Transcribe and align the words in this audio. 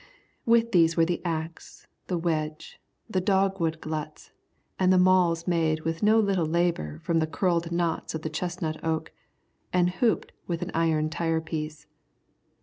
With 0.47 0.71
these 0.71 0.97
were 0.97 1.05
the 1.05 1.23
axe, 1.23 1.85
the 2.07 2.17
wedge, 2.17 2.81
the 3.07 3.21
dogwood 3.21 3.79
gluts, 3.79 4.31
and 4.79 4.91
the 4.91 4.97
mauls 4.97 5.45
made 5.47 5.81
with 5.81 6.01
no 6.01 6.19
little 6.19 6.47
labour 6.47 6.97
from 7.03 7.19
the 7.19 7.27
curled 7.27 7.71
knots 7.71 8.15
of 8.15 8.23
the 8.23 8.29
chestnut 8.31 8.83
oak, 8.83 9.11
and 9.71 9.91
hooped 9.91 10.31
with 10.47 10.63
an 10.63 10.71
iron 10.73 11.11
tire 11.11 11.39
piece. 11.39 11.85